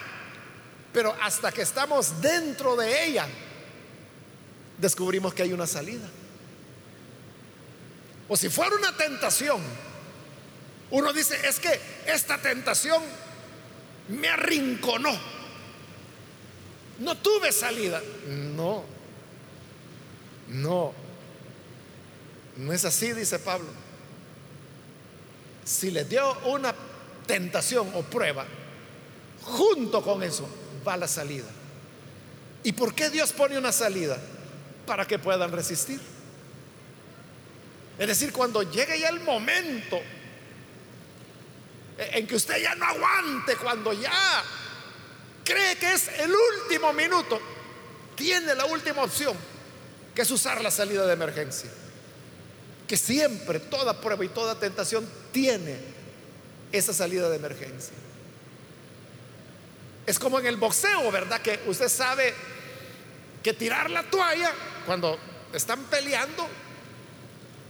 [0.93, 3.27] pero hasta que estamos dentro de ella,
[4.79, 6.09] descubrimos que hay una salida.
[8.29, 9.61] O si fuera una tentación,
[10.91, 13.03] uno dice, es que esta tentación
[14.09, 15.13] me arrinconó.
[17.01, 18.01] No tuve salida.
[18.29, 18.85] No,
[20.49, 20.93] no,
[22.57, 23.84] no es así, dice Pablo.
[25.65, 26.75] Si le dio una
[27.27, 28.45] tentación o prueba,
[29.43, 30.49] junto con eso
[30.87, 31.49] va la salida.
[32.63, 34.19] ¿Y por qué Dios pone una salida?
[34.87, 36.01] Para que puedan resistir.
[37.99, 40.01] Es decir, cuando llegue ya el momento
[41.97, 44.43] en que usted ya no aguante, cuando ya
[45.45, 47.41] cree que es el último minuto,
[48.17, 49.37] tiene la última opción,
[50.15, 51.71] que es usar la salida de emergencia.
[52.87, 55.79] Que siempre toda prueba y toda tentación tiene
[56.73, 57.95] esa salida de emergencia.
[60.07, 61.41] Es como en el boxeo, ¿verdad?
[61.41, 62.35] Que usted sabe
[63.43, 64.53] que tirar la toalla
[64.87, 65.19] cuando
[65.53, 66.47] están peleando,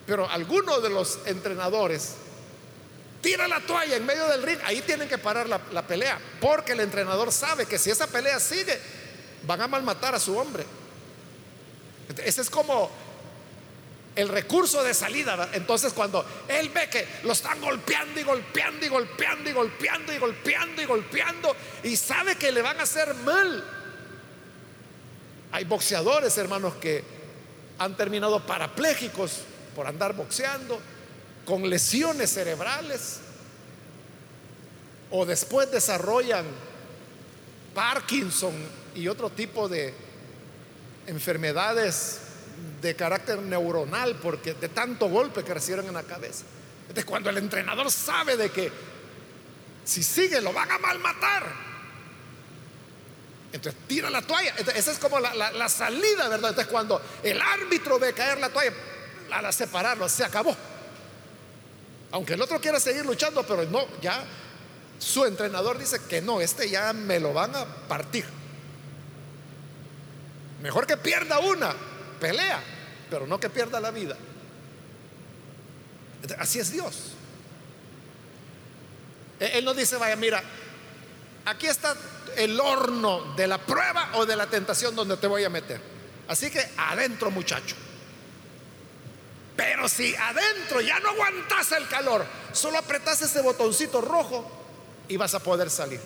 [0.06, 2.14] pero algunos de los entrenadores
[3.20, 6.72] tira la toalla en medio del ring, ahí tienen que parar la, la, pelea, porque
[6.72, 8.78] el entrenador sabe que si esa pelea sigue,
[9.46, 10.64] van a malmatar a su hombre.
[12.22, 12.90] Ese es como
[14.16, 15.50] el recurso de salida.
[15.52, 20.18] Entonces cuando él ve que lo están golpeando y golpeando y golpeando y golpeando y
[20.18, 23.64] golpeando y golpeando y sabe que le van a hacer mal.
[25.52, 27.04] Hay boxeadores, hermanos, que
[27.78, 29.42] han terminado parapléjicos
[29.74, 30.80] por andar boxeando,
[31.44, 33.20] con lesiones cerebrales,
[35.10, 36.44] o después desarrollan
[37.74, 38.54] Parkinson
[38.94, 39.94] y otro tipo de
[41.06, 42.20] enfermedades
[42.80, 46.44] de carácter neuronal porque de tanto golpe que recibieron en la cabeza.
[46.82, 48.70] Entonces cuando el entrenador sabe de que
[49.84, 51.44] si sigue lo van a malmatar,
[53.52, 54.54] entonces tira la toalla.
[54.74, 56.50] esa es como la, la, salida, ¿verdad?
[56.50, 58.72] Entonces cuando el árbitro ve caer la toalla,
[59.30, 60.56] a separarlo, se acabó.
[62.12, 64.24] Aunque el otro quiera seguir luchando, pero no, ya
[64.98, 68.24] su entrenador dice que no, este ya me lo van a partir.
[70.62, 71.74] Mejor que pierda una
[72.14, 72.62] pelea,
[73.10, 74.16] pero no que pierda la vida.
[76.38, 77.12] Así es Dios.
[79.40, 80.42] Él no dice, vaya, mira,
[81.44, 81.94] aquí está
[82.36, 85.80] el horno de la prueba o de la tentación donde te voy a meter.
[86.28, 87.76] Así que adentro, muchacho.
[89.56, 94.50] Pero si adentro ya no aguantas el calor, solo apretas ese botoncito rojo
[95.08, 96.00] y vas a poder salir.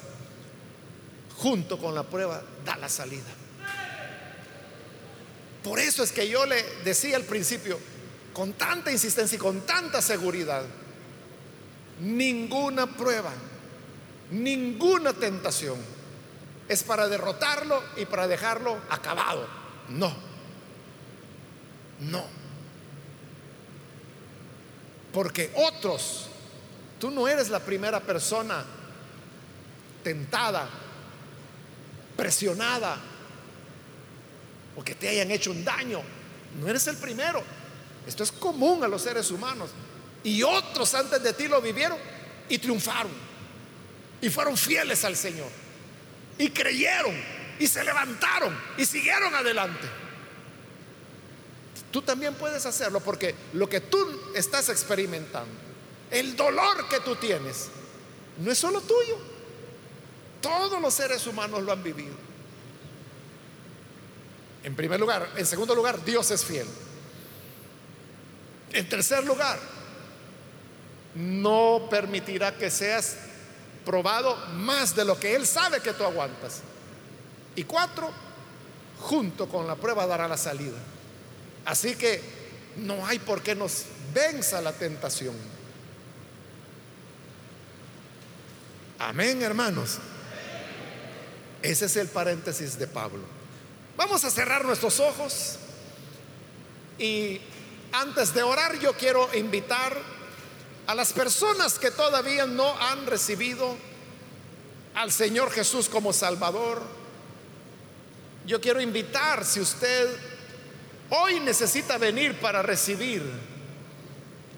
[1.37, 3.31] Junto con la prueba, da la salida.
[5.63, 7.79] Por eso es que yo le decía al principio,
[8.33, 10.65] con tanta insistencia y con tanta seguridad,
[12.01, 13.33] ninguna prueba,
[14.31, 15.77] ninguna tentación
[16.69, 19.47] es para derrotarlo y para dejarlo acabado.
[19.89, 20.15] No,
[22.01, 22.25] no.
[25.13, 26.29] Porque otros,
[27.01, 28.65] tú no eres la primera persona
[30.05, 30.69] tentada,
[32.17, 32.99] presionada,
[34.79, 36.01] o que te hayan hecho un daño.
[36.61, 37.43] No eres el primero.
[38.07, 39.71] Esto es común a los seres humanos.
[40.23, 41.99] Y otros antes de ti lo vivieron
[42.49, 43.11] y triunfaron.
[44.21, 45.49] Y fueron fieles al Señor.
[46.39, 47.13] Y creyeron.
[47.59, 48.57] Y se levantaron.
[48.77, 49.89] Y siguieron adelante.
[51.91, 53.99] Tú también puedes hacerlo porque lo que tú
[54.37, 55.51] estás experimentando,
[56.13, 57.69] el dolor que tú tienes,
[58.39, 59.19] no es solo tuyo.
[60.41, 62.28] Todos los seres humanos lo han vivido.
[64.69, 65.27] En primer lugar.
[65.39, 66.67] En segundo lugar, Dios es fiel.
[68.71, 69.59] En tercer lugar,
[71.15, 73.17] no permitirá que seas
[73.87, 76.61] probado más de lo que Él sabe que tú aguantas.
[77.57, 78.11] Y cuatro,
[79.01, 80.77] junto con la prueba dará la salida.
[81.65, 82.21] Así que
[82.77, 85.35] no hay por qué nos venza la tentación.
[88.99, 89.97] Amén, hermanos.
[91.63, 93.38] Ese es el paréntesis de Pablo.
[93.99, 95.57] Vamos a cerrar nuestros ojos.
[97.01, 97.41] Y
[97.91, 99.93] antes de orar yo quiero invitar
[100.87, 103.77] a las personas que todavía no han recibido
[104.95, 106.81] al Señor Jesús como Salvador,
[108.47, 110.17] yo quiero invitar, si usted
[111.11, 113.25] hoy necesita venir para recibir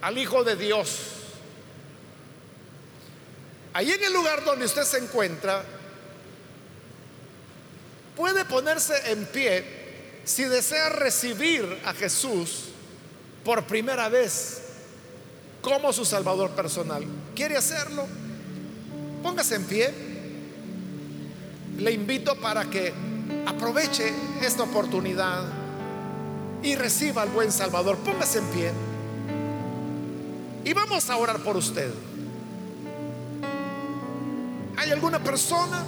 [0.03, 0.99] al Hijo de Dios,
[3.73, 5.65] ahí en el lugar donde usted se encuentra,
[8.21, 9.65] puede ponerse en pie
[10.25, 12.67] si desea recibir a Jesús
[13.43, 14.61] por primera vez
[15.63, 17.03] como su Salvador personal.
[17.35, 18.07] ¿Quiere hacerlo?
[19.23, 19.95] Póngase en pie.
[21.79, 22.93] Le invito para que
[23.47, 24.13] aproveche
[24.43, 25.43] esta oportunidad
[26.63, 27.97] y reciba al buen Salvador.
[28.01, 28.71] Póngase en pie.
[30.67, 31.91] Y vamos a orar por usted.
[34.77, 35.87] ¿Hay alguna persona,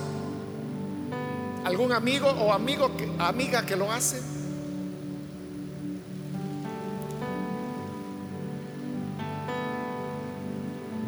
[1.65, 4.21] algún amigo o amigo amiga que lo hace?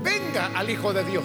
[0.02, 1.24] Venga al Hijo de Dios.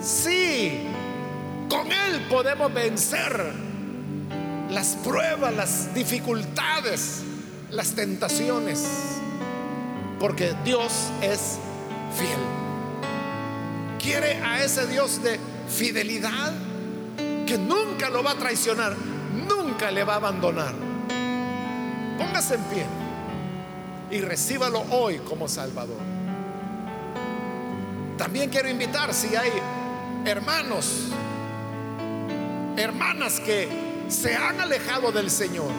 [0.00, 0.86] Sí,
[1.68, 3.52] con Él podemos vencer
[4.70, 7.22] las pruebas, las dificultades,
[7.70, 8.84] las tentaciones,
[10.18, 11.58] porque Dios es
[12.16, 12.38] fiel.
[13.98, 15.38] Quiere a ese Dios de
[15.68, 16.52] fidelidad
[17.46, 18.94] que nunca lo va a traicionar,
[19.48, 20.74] nunca le va a abandonar.
[22.18, 22.86] Póngase en pie
[24.10, 25.98] y recíbalo hoy como Salvador.
[28.16, 29.50] También quiero invitar si hay
[30.24, 31.08] hermanos,
[32.76, 33.68] hermanas que
[34.08, 35.70] se han alejado del Señor,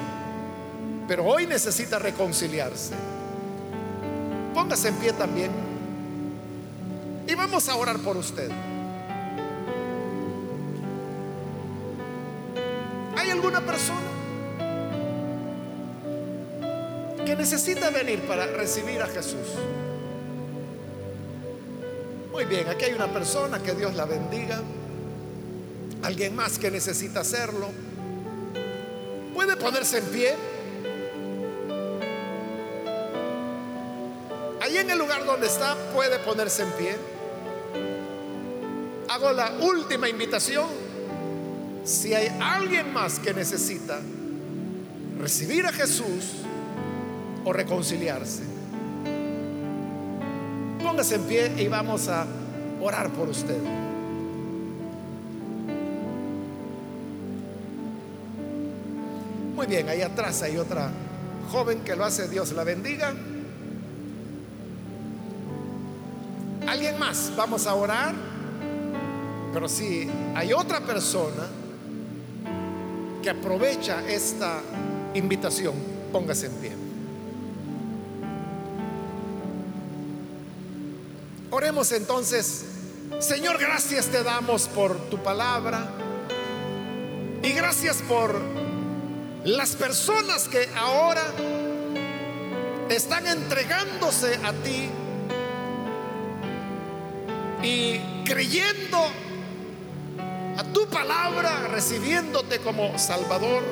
[1.08, 2.94] pero hoy necesita reconciliarse.
[4.54, 5.52] Póngase en pie también
[7.28, 8.52] y vamos a orar por usted.
[13.56, 14.02] ¿Hay alguna persona
[17.26, 19.48] que necesita venir para recibir a Jesús?
[22.34, 24.62] Muy bien, aquí hay una persona, que Dios la bendiga.
[26.04, 27.70] Alguien más que necesita hacerlo.
[29.34, 30.36] Puede ponerse en pie.
[34.62, 36.98] Ahí en el lugar donde está, puede ponerse en pie.
[39.08, 40.85] Hago la última invitación.
[41.86, 44.00] Si hay alguien más que necesita
[45.20, 46.42] recibir a Jesús
[47.46, 48.56] o reconciliarse
[50.86, 52.28] Póngase en pie y vamos a
[52.80, 53.58] orar por usted.
[59.56, 60.92] Muy bien, ahí atrás hay otra
[61.52, 63.16] joven que lo hace, Dios la bendiga.
[66.68, 67.32] ¿Alguien más?
[67.36, 68.14] Vamos a orar.
[69.54, 71.48] Pero si hay otra persona
[73.26, 74.62] que aprovecha esta
[75.16, 75.74] invitación,
[76.12, 76.72] póngase en pie.
[81.50, 82.66] Oremos entonces,
[83.18, 85.88] Señor, gracias te damos por tu palabra.
[87.42, 88.40] Y gracias por
[89.44, 91.24] las personas que ahora
[92.90, 94.88] están entregándose a ti
[97.64, 99.00] y creyendo
[100.58, 103.64] a tu palabra, recibiéndote como Salvador.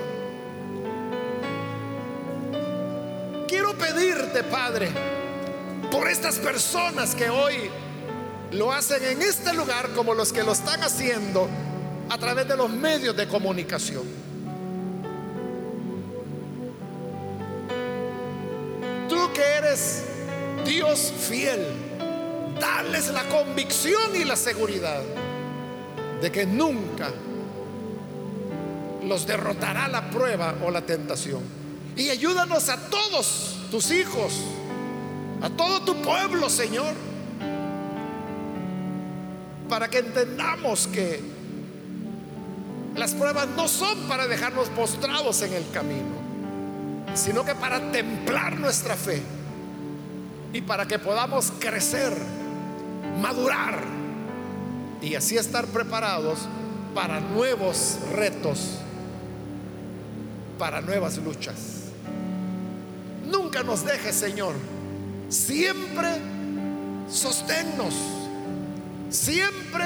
[3.48, 4.90] Quiero pedirte, Padre,
[5.92, 7.70] por estas personas que hoy
[8.52, 11.48] lo hacen en este lugar como los que lo están haciendo
[12.10, 14.04] a través de los medios de comunicación.
[19.08, 20.04] Tú que eres
[20.66, 21.66] Dios fiel,
[22.60, 25.02] darles la convicción y la seguridad
[26.24, 27.12] de que nunca
[29.06, 31.42] los derrotará la prueba o la tentación.
[31.98, 34.32] Y ayúdanos a todos tus hijos
[35.42, 36.94] a todo tu pueblo, Señor,
[39.68, 41.20] para que entendamos que
[42.96, 46.16] las pruebas no son para dejarnos postrados en el camino,
[47.16, 49.22] sino que para templar nuestra fe
[50.54, 52.14] y para que podamos crecer,
[53.22, 54.03] madurar
[55.04, 56.40] y así estar preparados
[56.96, 58.78] para nuevos retos,
[60.58, 61.58] para nuevas luchas.
[63.30, 64.54] Nunca nos dejes, Señor,
[65.34, 66.10] Siempre
[67.10, 67.96] sosténnos.
[69.10, 69.86] Siempre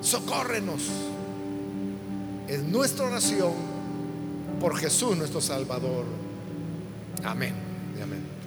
[0.00, 0.82] socórrenos.
[2.48, 3.52] Es nuestra oración
[4.60, 6.06] por Jesús nuestro Salvador.
[7.22, 7.52] Amén.
[8.02, 8.37] amén.